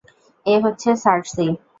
[0.45, 1.45] এ হচ্ছে সার্সি।